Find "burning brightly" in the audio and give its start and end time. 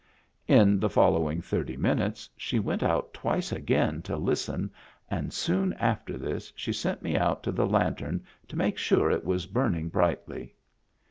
9.45-10.55